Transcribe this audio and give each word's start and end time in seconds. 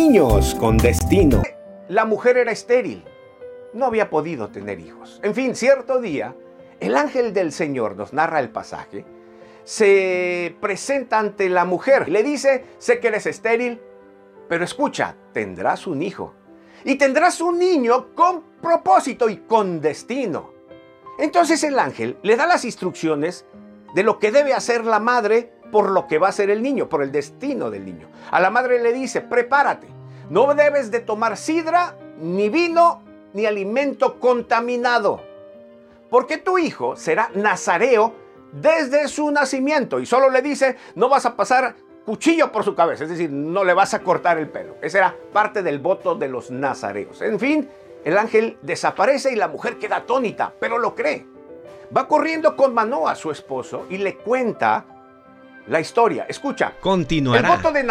Niños 0.00 0.54
con 0.54 0.76
destino. 0.76 1.42
La 1.88 2.04
mujer 2.04 2.36
era 2.36 2.52
estéril, 2.52 3.04
no 3.72 3.84
había 3.84 4.08
podido 4.10 4.48
tener 4.48 4.78
hijos. 4.78 5.18
En 5.24 5.34
fin, 5.34 5.56
cierto 5.56 6.00
día, 6.00 6.36
el 6.78 6.96
ángel 6.96 7.34
del 7.34 7.50
Señor, 7.50 7.96
nos 7.96 8.12
narra 8.12 8.38
el 8.38 8.48
pasaje, 8.48 9.04
se 9.64 10.56
presenta 10.60 11.18
ante 11.18 11.48
la 11.48 11.64
mujer. 11.64 12.08
Le 12.10 12.22
dice, 12.22 12.64
sé 12.78 13.00
que 13.00 13.08
eres 13.08 13.26
estéril, 13.26 13.80
pero 14.48 14.62
escucha, 14.62 15.16
tendrás 15.32 15.88
un 15.88 16.00
hijo. 16.00 16.32
Y 16.84 16.94
tendrás 16.94 17.40
un 17.40 17.58
niño 17.58 18.14
con 18.14 18.44
propósito 18.62 19.28
y 19.28 19.38
con 19.38 19.80
destino. 19.80 20.52
Entonces 21.18 21.64
el 21.64 21.76
ángel 21.76 22.18
le 22.22 22.36
da 22.36 22.46
las 22.46 22.64
instrucciones 22.64 23.46
de 23.96 24.04
lo 24.04 24.20
que 24.20 24.30
debe 24.30 24.54
hacer 24.54 24.84
la 24.84 25.00
madre 25.00 25.57
por 25.70 25.90
lo 25.90 26.06
que 26.06 26.18
va 26.18 26.28
a 26.28 26.32
ser 26.32 26.50
el 26.50 26.62
niño, 26.62 26.88
por 26.88 27.02
el 27.02 27.12
destino 27.12 27.70
del 27.70 27.84
niño. 27.84 28.08
A 28.30 28.40
la 28.40 28.50
madre 28.50 28.82
le 28.82 28.92
dice, 28.92 29.20
prepárate, 29.20 29.88
no 30.30 30.54
debes 30.54 30.90
de 30.90 31.00
tomar 31.00 31.36
sidra, 31.36 31.96
ni 32.18 32.48
vino, 32.48 33.02
ni 33.32 33.46
alimento 33.46 34.18
contaminado, 34.18 35.22
porque 36.10 36.38
tu 36.38 36.58
hijo 36.58 36.96
será 36.96 37.30
nazareo 37.34 38.14
desde 38.52 39.08
su 39.08 39.30
nacimiento. 39.30 40.00
Y 40.00 40.06
solo 40.06 40.30
le 40.30 40.42
dice, 40.42 40.76
no 40.94 41.08
vas 41.08 41.26
a 41.26 41.36
pasar 41.36 41.74
cuchillo 42.04 42.50
por 42.50 42.64
su 42.64 42.74
cabeza, 42.74 43.04
es 43.04 43.10
decir, 43.10 43.30
no 43.30 43.64
le 43.64 43.74
vas 43.74 43.92
a 43.92 44.00
cortar 44.00 44.38
el 44.38 44.48
pelo. 44.48 44.76
Esa 44.80 44.98
era 44.98 45.16
parte 45.32 45.62
del 45.62 45.78
voto 45.78 46.14
de 46.14 46.28
los 46.28 46.50
nazareos. 46.50 47.20
En 47.20 47.38
fin, 47.38 47.68
el 48.04 48.16
ángel 48.16 48.56
desaparece 48.62 49.32
y 49.32 49.36
la 49.36 49.48
mujer 49.48 49.78
queda 49.78 49.96
atónita, 49.96 50.54
pero 50.58 50.78
lo 50.78 50.94
cree. 50.94 51.26
Va 51.94 52.08
corriendo 52.08 52.56
con 52.56 52.72
Manoa, 52.74 53.14
su 53.14 53.30
esposo, 53.30 53.86
y 53.90 53.98
le 53.98 54.16
cuenta 54.16 54.86
la 55.68 55.80
historia. 55.80 56.26
Escucha. 56.28 56.72
Continuará. 56.80 57.48
El 57.48 57.56
voto 57.56 57.72
de 57.72 57.84